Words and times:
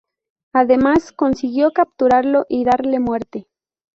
Además, 0.51 1.11
consiguió 1.11 1.73
capturarlo 1.73 2.47
y 2.49 2.65
darle 2.65 2.99
muerte. 2.99 3.45